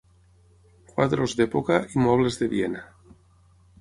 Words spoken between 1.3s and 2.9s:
d'època i mobles de Viena